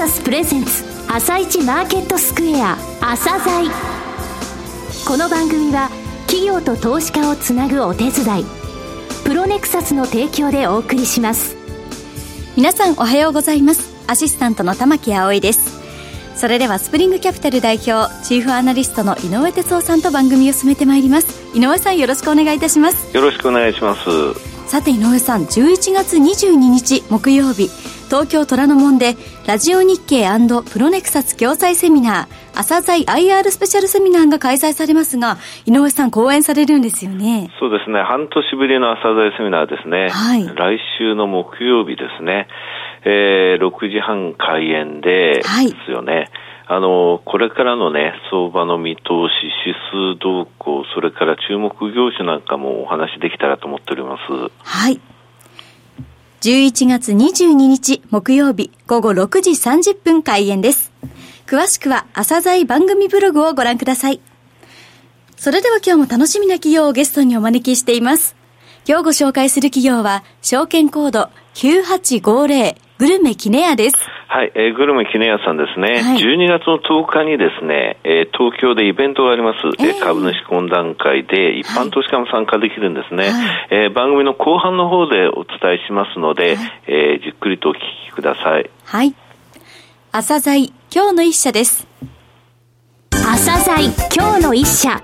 [0.00, 3.70] サスプレゼンツ朝一マーケットスクエア朝鮮。
[5.06, 5.90] この番組は
[6.26, 8.44] 企業と投資家をつなぐお手伝い
[9.26, 11.54] プロネクサスの提供でお送りします。
[12.56, 13.92] 皆さんおはようございます。
[14.06, 15.82] アシスタントの玉木葵です。
[16.34, 21.26] それではスプリングキャピタル代表チーフアナリストの井上哲夫さんと番組を進めてまいります。
[21.54, 23.14] 井上さんよろしくお願いいたします。
[23.14, 24.00] よろしくお願いします。
[24.66, 27.68] さて井上さん11月22日木曜日
[28.10, 29.14] 東京虎ノ門で
[29.46, 30.26] ラジオ日経
[30.72, 37.52] プロネクサス共催セミナー朝鮮 IR スペシャルセミナーが開催されますが井上さん講演されるんですよね。
[37.60, 38.02] そうですね。
[38.02, 42.48] 半年ぶりの朝鮮セミナーですね、はい、来週の木曜日ですね、
[43.04, 45.42] えー、6時半開演でで
[45.86, 46.30] すよね、はい
[46.66, 54.52] あの、これからのね、相場の見通し、指数動向、それから注目業種なんかもお話できたらと思っております。
[54.62, 55.00] はい。
[56.40, 60.90] 11月22日木曜日午後6時30分開演です。
[61.46, 64.22] 詳しくは朝鮮番組ブログをご覧ください。
[65.36, 68.36] それでは今日も楽しみな企業をゲストにお招きしています。
[68.88, 73.96] 今日ご紹介する企業は証券コード9850グルメキネアです。
[74.28, 87.78] はい、えー、グルメキネアさんですね、はい、12月の10日にですね、えー、東京でイベントがあります、えー、株主懇談会で一般投資家も参加できるんですね、はい、えー、番組の後半の方でお伝えしますので、はい、えー、じっくりとお聞
[88.10, 88.68] きください。
[88.84, 89.14] はい。
[90.12, 91.88] 朝鮮今日の一社です。
[93.12, 95.00] 朝鮮今日の一社。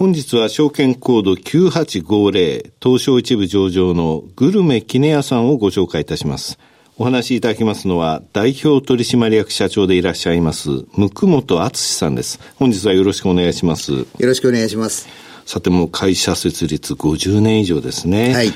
[0.00, 6.58] 本日は証券コード9850東証一部上場のグルメキネヤさんをご紹介いたします。
[6.96, 12.40] お話しいただきますのは代表取締役社長でいらっしゃいます向本敦さんです。
[12.56, 13.92] 本日はよろしくお願いします。
[13.92, 15.06] よろしくお願いします。
[15.44, 18.32] さても会社設立50年以上ですね。
[18.32, 18.48] はい。
[18.48, 18.52] 老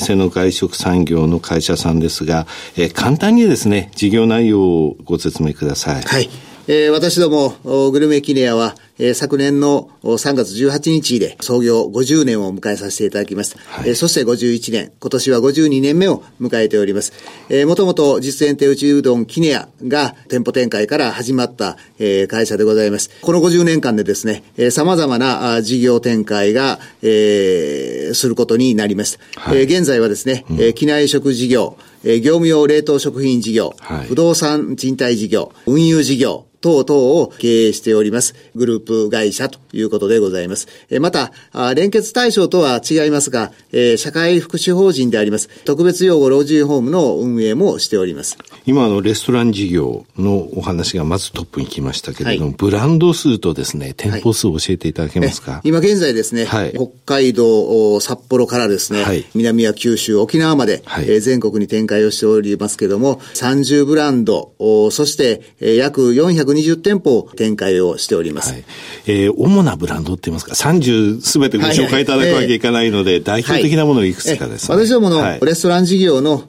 [0.00, 6.02] 舗の外食産業の会社さんですが、えー、簡単にですね、事業内容をご説明ください。
[6.02, 6.28] はい。
[6.66, 7.54] えー、私ども、
[7.92, 13.56] グルメキネアは、えー、昨年の3月18日で創業50年を迎えさせていただきます。
[13.58, 17.12] はい、えー、そして51年、今年は52年目を迎えております。
[17.48, 23.10] えー、もともと実演手打ちうどんキネアが店舗展開から始まった、えー、会社でございます。
[23.22, 29.20] この50年間でですね、えー、様々なあ事業展開が、えー、することになります。
[29.36, 40.68] はい、えー、現在はですね、うん、えー、機内食事業、えー、業務用冷凍食品事業、はい、不動産賃貸事業、運輸事業、等々を経営しておりますグループ会社ということでございます。
[41.00, 41.32] また、
[41.74, 43.52] 連結対象とは違いますが、
[43.96, 48.38] 社会福祉法人であります、特別養護老人ホームの運営もしております。
[48.66, 60.82] 今のレストラン事業のお話がまずトップに来ましたけれども、はい、ブランド数とですね、店舗数を教えていただけますか、はい、今現在ですね、はい、北海道、札幌からですね、南は九州、沖縄まで、
[61.20, 64.52] 全国に展開をしておりますけれども、30ブランド、
[64.90, 68.52] そして約400 220店舗展開をしております。
[68.52, 68.64] はい、
[69.06, 74.76] えー、主なブランドって言いますか、30すべてご紹介いただくわけいかないので、はいはい、代表的なものをいくつかですね。
[74.76, 76.44] 私どものレストラン事業の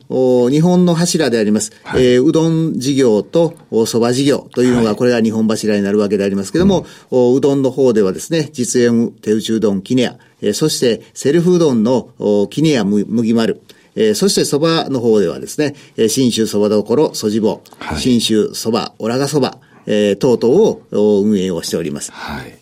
[0.49, 12.09] 日本の柱であります、はい、えー、うどん事業と蕎麦事業というのが、これが日本柱になるわけでありますけれども、うん、うどんの方ではですね、実演手打ちうどんキネア、えー、そしてセルフうどんの
[12.49, 13.61] キネア麦丸、
[13.95, 20.55] えー、そして蕎麦の方ではですね、えー、新州蕎麦どころ、そじぼ、はい、新州蕎麦、おらが蕎麦、えー、等々
[20.91, 22.11] を運営をしております。
[22.11, 22.57] はい。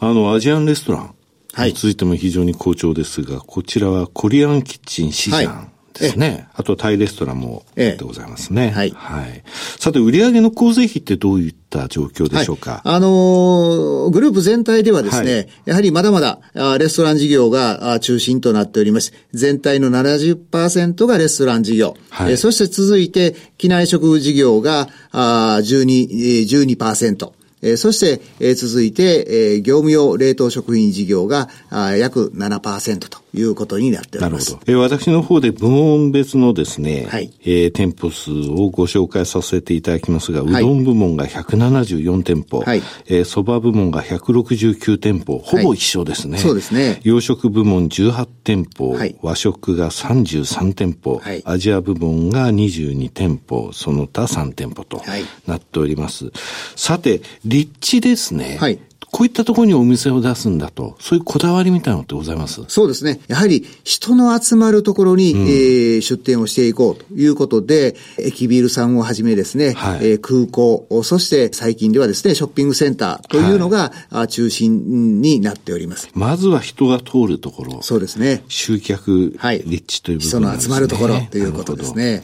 [0.00, 1.14] あの、アジアンレストラン。
[1.52, 1.72] はい。
[1.72, 5.56] 続いても非常に好調ですが、こちらはコリアンキッチンシジャン。
[5.56, 6.48] はいですね。
[6.54, 8.70] あとタイレストランもでございますね。
[8.70, 8.90] はい。
[8.90, 9.42] はい。
[9.78, 16.40] さて、売上の構成比ってどういった状況でしょうか、はい、あのー、グループ全体ではですね、はい、やはりまだまだ
[16.78, 19.12] レストラン事業が中心となっております。
[19.32, 21.96] 全体の70%がレストラン事業。
[22.10, 27.38] はい、そして続いて、機内食事業が12、12%。
[27.62, 34.52] えー、そして、えー、続いて、えー、業務用冷凍食品事業があ約7%ということになっております。
[34.52, 34.72] なるほど。
[34.72, 46.34] えー、私の方で部門別のですね、はい、えー、店舗数をご紹介させていただきますが、うどん部門が174店舗、はい、えー、蕎麦部門が169店舗、ほぼ一緒ですね。
[46.34, 47.00] はい、そうですね。
[47.04, 55.02] 洋食部門18店舗、はい、和食が33店舗、はい、アジア部門が22店舗、その他3店舗と
[55.46, 56.32] なっております。
[56.76, 58.58] さて、立地ですね。
[58.60, 58.78] はい。
[59.10, 62.62] こういったところにお店を出すんだと、そういうこだわりみたいなのってございます？
[62.68, 63.20] そうですね。
[63.26, 76.08] やはり人の集まるところに、うん、えー、出店をしていこうということで、駅ビルさんをはじめですね、はい、えー、空港、そして最近ではですね、ショッピングセンターというのが、はい、中心になっております。
[76.14, 77.82] まずは人が通るところ。
[77.82, 78.44] そうですね。
[78.48, 82.22] 集客、はい、立地という部分、ね、人の集まるところということですね。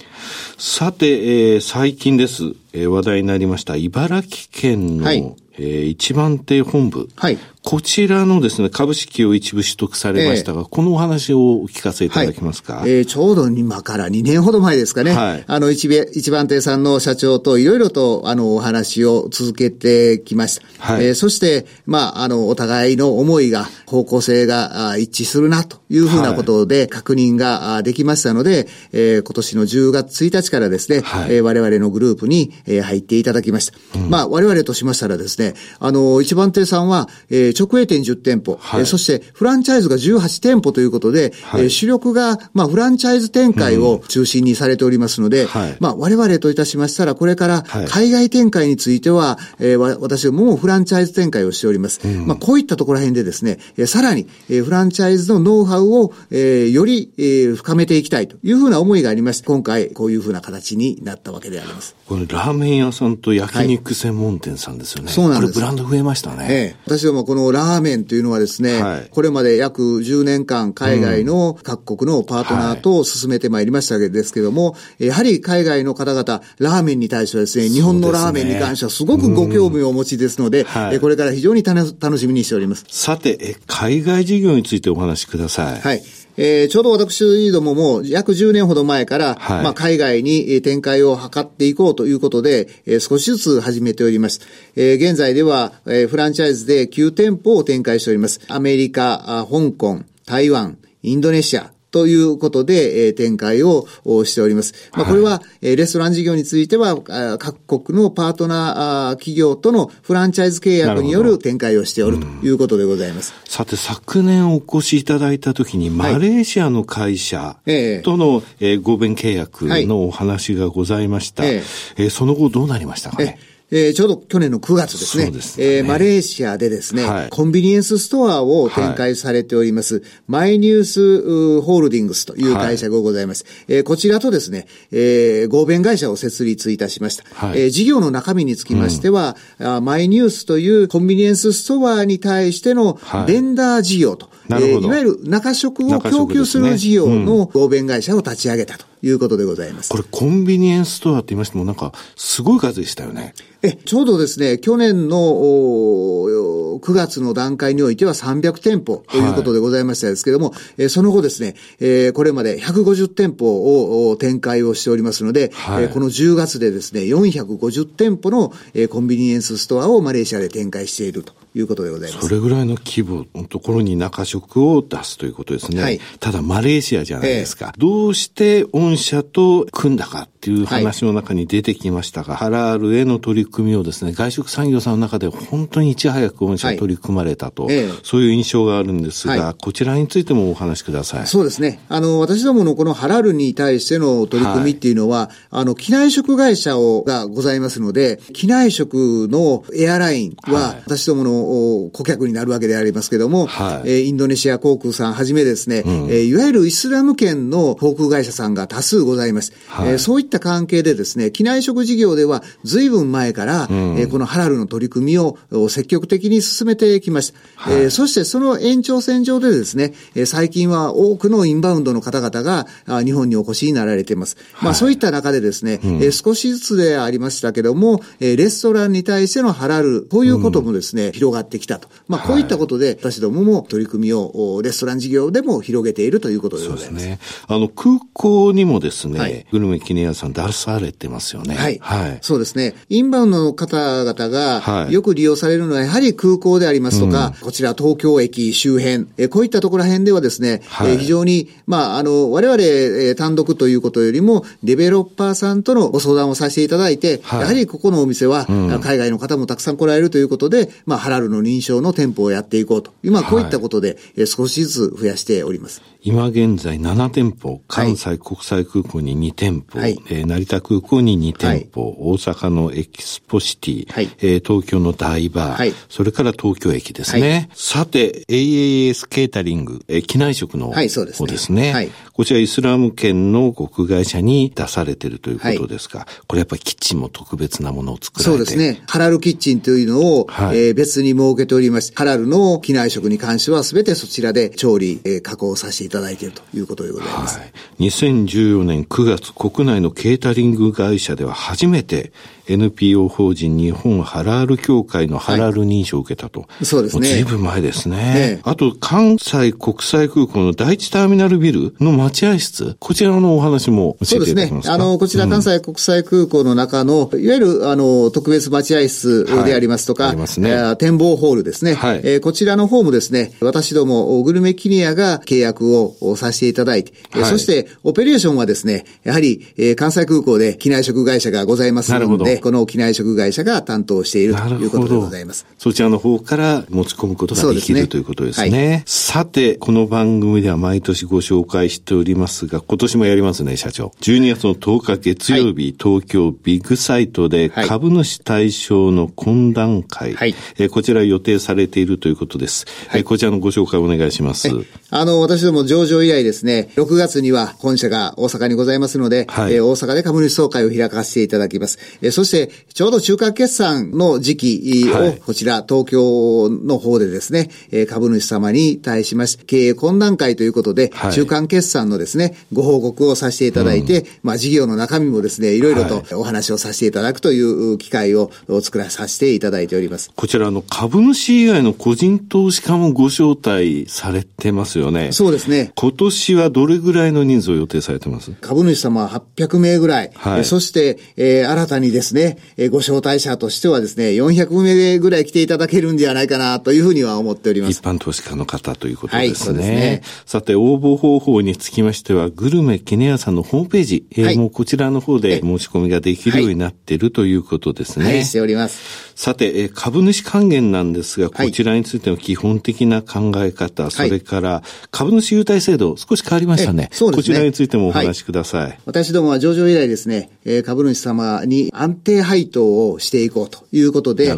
[0.58, 2.52] さて、えー、最近です。
[2.76, 7.08] えー、話題になりました茨城県の、はい、えー、一番手本部。
[7.16, 7.38] はい。
[7.64, 15.14] こちらのですね、株式を一部取得されましたが、えー、このお話をお聞かせいただけますか、はい、えー、ちょうど今から2年ほど前ですかね。
[15.14, 20.94] はい、あの、一一番亭さんの社長といろいろと、あの、お話を続けてきました。
[20.94, 33.98] はい、えー、そして、まあ、あの、お互いの思いが、方向性が一致するなというふうなことで確認ができましたので、えー、今年の10月1日からですね、はい、えー、我々のグループに入っていただきました。
[33.98, 52.00] うん、まあ、我々としましたらですね、あの、一番亭さんは、えー、直営店10店舗、はい、そしてフランチャイズが18店舗ということで、はい、主力が、まあ、フランチャイズ展開を中心にされておりますので、うんはい、まあ、我々といたしましたら、これから海外展開については、えー、私どももフランチャイズ展開をしております。
[52.04, 61.96] うん、まあ、こういったところら辺でですね、えさらに、えフランチャイズのノウハウを、えより、え深めていきたいというふうな思いがありまして、今回こういうふうな形になったわけであります。
[62.06, 65.10] これラーメン屋さんと焼肉専門店さんですよね。
[65.10, 65.52] そうなんです。
[65.54, 66.46] これブランド増えましたね。
[66.48, 66.76] ええ。
[66.86, 82.84] 私どもこのラーメンというのはですね、はい、これまで約10年間海外の各国のパートナーと進めてまいりましたわけですけども、やはり海外の方々、ラーメンに対してはですね、日本のラーメンに関してはすごくご興味をお持ちですので、はい、これから非常に楽しみにしております。
[82.88, 85.80] さて、海外事業についてお話しください。
[85.80, 86.02] はい。
[86.36, 94.40] えー、ちょうど私どもも約10年ほど前から、はい、まあ、海外に展開を図っていこうということで、えー、少しずつ始めております。
[94.76, 98.40] えー、現在では、えー、フランチャイズで9店舗を展開しております。
[98.48, 103.86] アメリカ、香港、台湾、インドネシア、ということで、えー、展開を
[104.24, 104.74] しております。
[104.94, 106.96] まあ、これは、え、はい、レストラン事業については、
[107.38, 113.32] 各国のパートナー企業とのフランチャイズ契約による展開をしておるということでございます。
[113.44, 117.58] さて、昨年お越しいただいたときに、マレーシアの会社
[118.02, 121.44] との、えー、合弁契約のお話がございました。
[121.44, 123.38] えー、その後どうなりましたかね？
[123.38, 123.53] えー、
[123.94, 125.24] ちょうど去年の9月ですね。
[125.24, 125.66] そうですね。
[125.66, 133.44] えー、マレーシアでですね、はい、コンビニエンスストアを展開されております、はい、マイニュースホールディングスという会社がございます。
[133.44, 137.24] はい、えー、こちらとですね、えー、合弁会社を設立いたしました。
[137.34, 149.90] はい、えー、事業の中身につきましては、うん、マイニュースというコンビニエンスストアに対してのベンダー事業と、はい、えー、いわゆる中食を供給する事業の合弁会社を立ち上げたということでございます。
[149.90, 153.34] これコンビニエンスストアって言いましてもなんかすごい数でしたよね。
[153.62, 168.52] え、ちょうどですね、去年の9月の段階においては300店舗ということでございましたですけれども、はい、その後ですね、えこれまで150店舗を展開をしておりますので、はい、この10月でですね、450店舗の
[168.90, 172.26] コンビニエンスストアをマレーシアで展開しているということでございます。
[172.26, 175.82] それぐらいの規模のところに中食を出すということですね。
[175.82, 177.72] はい、ただマレーシアじゃないですか。
[177.74, 191.26] えどうして御社と組んだかっていう話の中に出てきましたが、ハラールへの取り組みをですね、外食産業さんの中で本当にいち早く御社取り組まれたと、はいえそういう印象があるんですが、はい、こちらについてもお話しください。
[191.26, 191.80] そうですね。
[191.88, 201.43] あの、私どものこのハラールに対しての取り組みっていうのは、はい、あの、機内食会社をがございますので、機内食のエアラインは、私どもの
[201.92, 209.52] 顧客になるわけでありますけども、はい、えインドネシア航空さんはじめですね、うん、えいわゆるイスラム圏の航空会社さんが多数ございます。
[209.68, 217.38] はい、えそういった関係でですね、機内食事業では随分前から、うん、えこのハラルの取り組みを積極的に進めてきました。
[217.56, 222.66] はい、えー、そしてその延長線上でですね、え最近は多くのインバウンドの方々が
[223.04, 224.36] 日本にお越しになられています。
[224.52, 231.88] はい、まあそういった中でですね、うん、え少しずつでありましたけども、えレストランに対してのハラル、こういうこともですね、うん、広がってきたと。
[232.06, 236.84] まあこういったことで、私どもも取り組みをレストラン事業でも広げているということでございます。
[236.86, 237.18] そうですね。
[237.48, 241.54] あの空港にもですね、はい、グルメ記念屋さん出されてますよね。
[241.54, 241.78] はい。
[241.82, 242.18] はい。
[242.22, 242.74] そうですね。
[242.88, 262.92] インバウンドの方々がよく利用されるのはやはり空港でありますとか、うん、こちら東京駅周辺、えこういったところら辺ではですね、はい、え非常に、まあ、あの、我々、え単独ということよりも、デベロッパーさんとのご相談をさせていただいて、はい、やはりここのお店は、うん、海外の方もたくさん来られるということで、まあ、ハラルの認証の店舗をやっていこうと。
[263.02, 265.82] 今、こういったことで、え少しずつ増やしております。
[266.06, 277.48] 今現在7店舗、関西国際空港に2店舗、はい、ええー、成田空港に2店舗、はい、大阪のエキスポシティ、はい、えー、東京の台場、はい、それから東京駅ですね。
[277.54, 281.72] さて、AAS ケータリング、えー、機内食の方ですね。
[281.72, 288.44] はい、こちらイスラム圏の国会社に出されているということですが、これやっぱりキッチンも特別なものを作られて。
[288.46, 288.84] そうですね。
[288.86, 297.40] ハラルキッチンというのを、はい、えー、別に設けておりまして、ハラルの機内食に関しては全てそちらで調理、えー、加工させていただいているということでございます。
[297.40, 302.12] はい、2014年9月、国内のケータリング会社では初めて
[302.46, 306.40] NPO 法人日本ハラール協会のハラール認証を受けたと。
[306.42, 307.08] はい、そうですね。
[307.08, 307.96] ずいぶん前ですね。
[307.96, 314.72] ねあと、関西国際空港の第一ターミナルビルの待合室、こちらのお話も教えていただけますか？
[314.72, 314.84] そうですね。
[314.84, 320.76] あの、こちら関西国際空港の中の、うん、いわゆる、あの、特別待合室でありますとか、はい、ありますね。
[320.76, 321.74] 展望ホールですね。
[321.74, 335.46] はい、えー、こちらの方もですね、私ども、グルメキニアが契約をさせていただいて、はい、そして、オペレーションはですね、やはり、えー、関西空港で機内食会社がございますので、この機内食会社が担当しているということでございます。
[335.58, 338.68] そちらの方から持ち込むことができる、ね、ということですね。
[338.68, 343.92] はい、さて、この番組では毎年ご紹介しておりますが、今年もやりますね、社長。
[344.00, 352.66] 12月の10日月曜日、はい、東京ビッグサイトで株主対象の懇談会、はい、えこちら予定されているということです。
[352.88, 354.48] はい、えこちらのご紹介お願いします。
[354.96, 361.80] あの、私ども上場以来ですね、6月には本社が大阪にございますので、はい、え大阪で株主総会を開かせていただきます。
[362.00, 367.50] えそして、ちょうど中間決算の時期を、こちら、東京の方でですね、
[367.88, 378.30] 株主様に対しまして、経営懇談会ということで、中間決算のですね、ご報告をさせていただいて、まあ、事業の中身もですね、いろいろとお話をさせていただくという機会を
[378.62, 380.12] 作らさせていただいております。
[380.14, 385.12] こちらの株主以外の個人投資家もご招待されてますよね。
[385.12, 385.72] そうですね。
[385.74, 388.32] 今年はどれぐらいの人数を予定されてます？
[388.40, 390.10] 株主様は800名ぐらい。
[390.14, 392.38] はい、そして、えー、新たにですね、
[392.70, 397.72] ご招待者としてはですね、400名ぐらい来ていただけるんじゃないかなというふうには思っております。
[397.72, 399.58] 一般投資家の方ということですね。
[399.58, 408.04] はい、すねさて、応募方法につきましては、グルメケネアさんのホームページ、はい、もうこちらの方で申し込みができるようになっているということですね。
[408.04, 409.12] はい、しております。
[409.14, 416.88] さて、株主還元なんですが、こちらについての基本的な考え方、それから株主優待制度、少し変わりましたね。
[416.92, 417.34] そうですね。
[417.34, 418.78] こちらについてもお話しください。
[418.84, 420.30] 私どもは上場以来ですね、
[420.64, 424.32] 株主様に安定配当をしていこうということで、え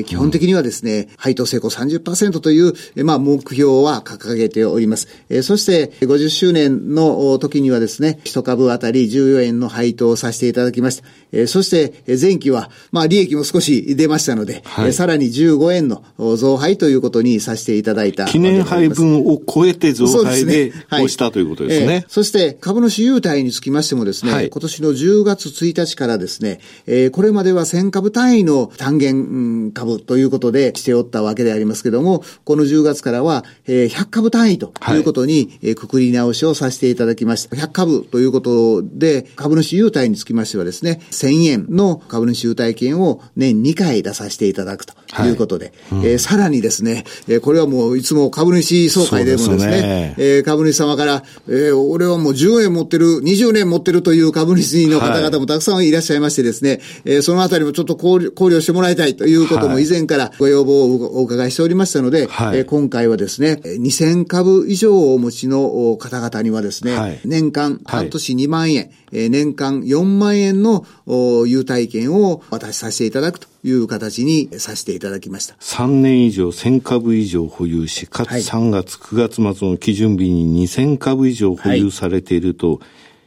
[0.00, 5.08] ー、基本的にはですね、うん、配当成功30%という、えー、まあ、目標は掲げております。
[5.28, 11.04] えー、そして、50周年の時にはですね、一株当たり14円の配当をさせていただきました。
[11.34, 16.04] えー、そして、前期は、まあ、利益も少し出ましたので、はい、えー、さらに15円の
[16.36, 18.26] 増配ということにさせていただいた。
[18.26, 21.94] 記念配分を超えて増配で、こうしたということですね。
[21.94, 37.56] えー、そして、株主優待につきましてもですね、はい、今年の10月1日からですね、えー、これまでは1000株単位の単元株ということでしておったわけでありますけども、この10月からは、えー、100株単位ということに、えくくり直しをさせていただきました。
[37.56, 44.94] 100株ということで、株主優待につきましてはですね、1000円の株主優待券を年2回出させていただくと。
[45.28, 45.34] い。
[45.34, 50.14] うことで、はいうん、えー、さらにですね、えー、これはもういつも株主総会でもですね、すね。
[50.18, 70.84] えー、株主様から、えー、俺はもう10円持ってる、20年持ってるという株主の方々もたくさんいらっしゃいましてですね、はい、えー、そのあたりもちょっと考慮してもらいたいということも以前からご要望をお伺いしておりましたので、はい、えー、今回はですね、2000株以上をお持ちの方々にはですね、はい、年間半年2万円、えー、年間4万円の
[71.46, 75.54] 優待券を渡しさせていただくという形にさせていただきました。
[75.54, 82.80] 3年以上1000株以上保有し、かつ3月、9月末の基準日に2000株以上保有されていると、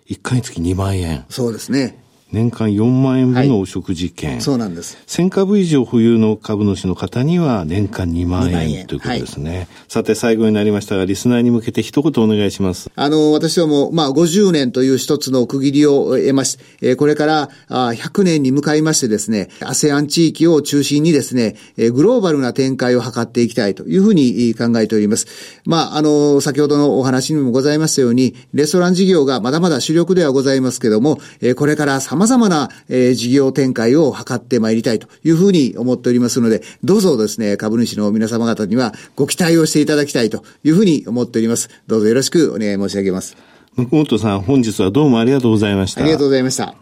[0.07, 1.25] 1回につき2万円。
[1.29, 1.97] そうですね。
[2.31, 4.97] 年間4万円分のお食事券、はい、そうなんです。
[5.07, 9.67] 1000株以上保有の株主の方には年間2万円ということですね、はい。
[9.87, 12.91] さて最後になりましたが、リスナーに向けて一言お願いします。
[12.95, 25.27] あの、私ども、まあ、50年という一つの区切りを得まして、えー、これからあ100年に向かいましてですね、ASEAN 地域を中心にですね、えー、グローバルな展開を図っていきたいというふうに考えております。
[25.65, 41.69] まあ、あの、先ほどのお話にもございましたように、レストラン事業がまだまだ主力ではございますけども、えー、これから様々な、えー、事業展開を図ってまいりたいというふうに思っておりますので、どうぞですね、株主の皆様方にはご期待をしていただきたいというふうに思っております。
[41.85, 43.37] どうぞよろしくお願い申し上げます。
[43.75, 46.01] 向本さん、本日はどうもありがとうございました。
[46.01, 46.73] ありがとうございました。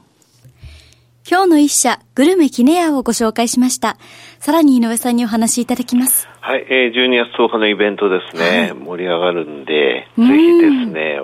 [1.27, 3.97] 今日の一社、グルメキネアをご紹介しました。
[4.39, 6.27] さらに井上さんにお話しいただきます。
[6.39, 11.19] はい、えー、12月10日のイベントですね、はい、盛り上がるんで、ぜひですね、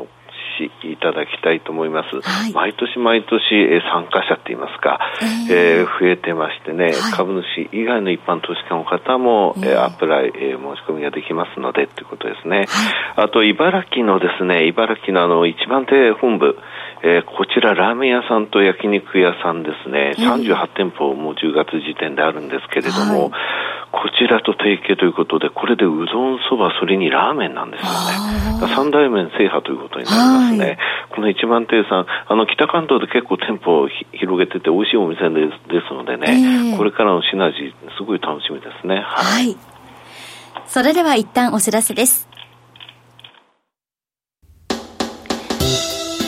[0.69, 2.21] しいただきたいと思います。
[2.21, 4.99] はい、毎年毎年、え参加者って言いますか、
[5.49, 12.65] えー、えー、増えてましてね、はい、株主以外の一般投資家の方も、えー、アプライ、えー、申し込みができますのでということですね。
[13.15, 16.57] あと、茨城のですね、茨城のあの、一番手本部、
[17.03, 23.31] えー、こちらラーメン屋さんと焼肉屋さんですね、38店舗もう10月時点であるんですけれども、はい、
[24.01, 28.73] こちらと提携ということで、これでうどん、そば、それにラーメンなんですよね。
[28.73, 30.65] 三大麺制覇ということになりますね。
[30.65, 30.77] はい、
[31.13, 39.05] この一番亭さん、あの北関東で結構店舗を広げてて美味しいお店ですですのでね、えー、これからのシナジー、すごい楽しみですね。
[39.05, 39.45] はい。
[39.45, 39.57] はい、
[40.65, 42.27] それでは一旦お知らせです。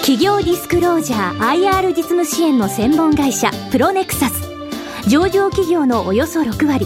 [0.01, 4.53] 企業ディスクロージャー IR 実務支援の専門会社プロネクサス
[5.09, 6.85] 上場企業のおよそ6割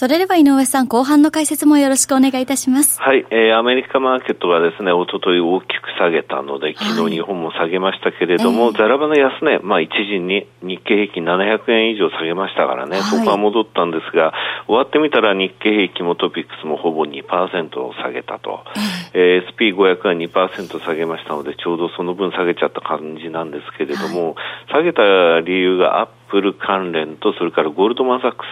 [0.00, 2.98] それでは井上さん、後半の解説もよろしくお願いいたします。
[3.02, 14.32] はい、えー、アメリカマーケットがですね、おととい大きく下げたので、昨日日本も下げましたけれども、はい、ザラバの安値、まあ一時に日経平均700円以上下げましたからね、はい、そこは戻ったんですが、
[14.68, 18.64] 終わってみたら日経平均も TOPIX もほぼ2%を下げたと、
[19.12, 24.36] えー、 S&P500 は2%下げましたので、ちょうどその分下げちゃった感じなんですけれども、はい、
[24.72, 28.44] 下げた理由がアップル関連と、それからゴールドマン・サック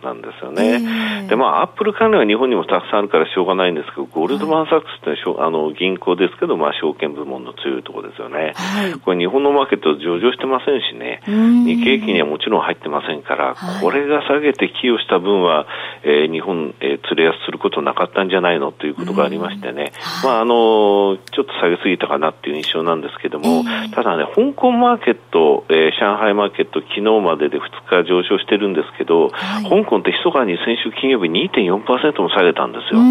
[0.00, 1.26] スなんですよね。
[1.28, 8.52] で、まあ、アップル関連は日本にもたくさんあるからしょうがないんですけど、ゴールドマン・サックスってあの銀行ですけど、まあ、証券部門の強いところですよね。
[8.54, 15.66] はい、これ日本のマーケット上場してませんしね、日経平均にはもちろん入ってませんから、これが下げて寄与した分は、
[16.02, 23.64] えー、日本、えー、連れ安することなかったんじゃないのということがありましてね、まあ、あの、ちょっと下げすぎたかなっていう印象なんですけども、
[23.94, 33.02] ただね、香港マーケット、えー、上海マーケット、昨日までで2日上昇してるんですけど、はい、香港って密かに先週金曜日2.4%も下げたんですよ。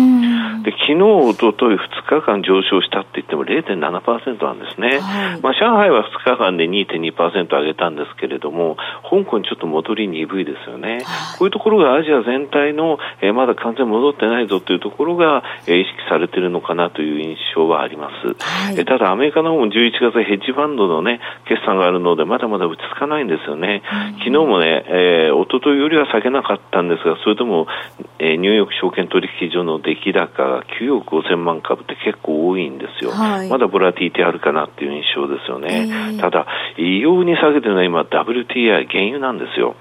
[0.63, 4.99] で、昨日、おととい2日間上昇したって言っても0.7%なんですね。
[4.99, 11.03] はい、まあ、上海は2日間で2.2%上げたんですけれども、香港ちょっと戻り鈍いですよね。
[11.37, 18.27] こういうところがアジア全体の、えー、まだ完全戻ってないぞというところが、えー、意識されているのかなという印象はあります。
[18.39, 23.83] はい、えただ、アメリカの方も11月ヘッジファンドのね、決算があるので、まだまだ落ち着かないんですよね。
[24.19, 27.67] 昨日もね、えー、一昨日よりは下げなかったんですが、それでも、
[28.19, 33.11] えー、ニューヨーク証券取引所の出来高が9億5000万株って結構多いんですよ。
[33.11, 35.87] はい、まだボラティティあるかなっていう印象ですよね。
[35.87, 39.75] えー、ただ、異様に下げてるのは今、WTI 原油なんですよ。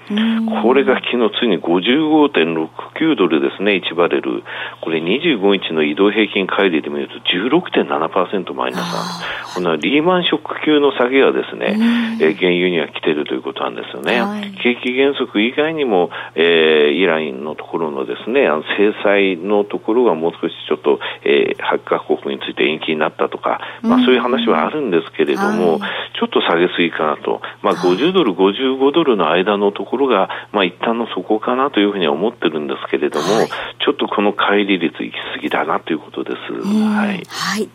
[0.61, 4.43] これが昨日ついに55.69ドルですね、1バレル。
[4.81, 11.77] これ25日の移動平均乖離で見ると16.7%マイナスこのリーマンショック級の下げがですね、
[12.19, 14.14] えー、原油には来てるということなんですよね。
[14.21, 27.41] はい、景気減速以外にも、えー、イランのところのですね、あの制裁のところがもう少しちょっと、えー、8カ国について延期になったとか、まあそういう話はあるんですけれども、はい、ちょっと下げすぎかなと。
[27.61, 36.35] まあ50ドル、55ドルの間のところが、まあ一旦の底かなというふうには思ってるんですけれども、はい、ちょっとこの乖離率行き過ぎだなということです。
[36.53, 37.23] はい。
[37.27, 37.69] はい。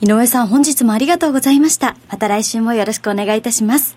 [0.00, 1.96] 井上さん、本日もありがとうございました。
[2.10, 3.96] また来週もよろしくお願いいたします。